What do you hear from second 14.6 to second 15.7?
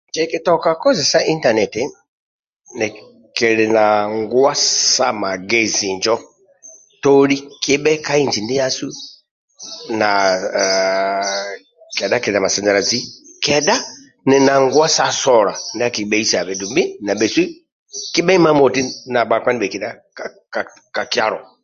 nguwa sa sola